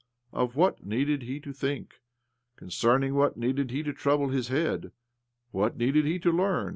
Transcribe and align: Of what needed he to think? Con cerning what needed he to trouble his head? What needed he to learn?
Of 0.33 0.55
what 0.55 0.83
needed 0.83 1.21
he 1.21 1.39
to 1.41 1.53
think? 1.53 2.01
Con 2.55 2.69
cerning 2.69 3.11
what 3.13 3.37
needed 3.37 3.69
he 3.69 3.83
to 3.83 3.93
trouble 3.93 4.29
his 4.29 4.47
head? 4.47 4.91
What 5.51 5.77
needed 5.77 6.05
he 6.07 6.17
to 6.21 6.31
learn? 6.31 6.69